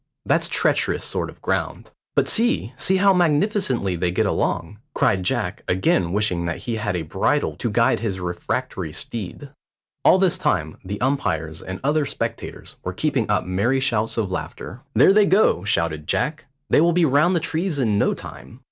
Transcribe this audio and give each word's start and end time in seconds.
"That's 0.25 0.47
treacherous 0.47 1.05
sort 1.05 1.29
of 1.29 1.43
ground." 1.43 1.91
"But 2.15 2.27
see, 2.27 2.73
see 2.75 2.97
how 2.97 3.13
magnificently 3.13 3.95
they 3.95 4.09
get 4.09 4.25
along," 4.25 4.79
cried 4.95 5.21
Jack, 5.21 5.61
again 5.67 6.11
wishing 6.11 6.45
that 6.47 6.61
he 6.63 6.77
had 6.77 6.95
a 6.95 7.03
bridle 7.03 7.55
to 7.57 7.69
guide 7.69 7.99
his 7.99 8.19
refractory 8.19 8.93
steed. 8.93 9.51
All 10.03 10.17
this 10.17 10.39
time 10.39 10.79
the 10.83 10.99
umpires 11.01 11.61
and 11.61 11.79
other 11.83 12.07
spectators 12.07 12.77
were 12.83 12.93
keeping 12.93 13.29
up 13.29 13.45
merry 13.45 13.79
shouts 13.79 14.17
of 14.17 14.31
laughter. 14.31 14.81
"There 14.95 15.13
they 15.13 15.27
go," 15.27 15.63
shouted 15.65 16.07
Jack; 16.07 16.47
"they 16.67 16.81
will 16.81 16.93
be 16.93 17.05
round 17.05 17.35
the 17.35 17.39
trees 17.39 17.77
in 17.77 17.99
no 17.99 18.15
time." 18.15 18.59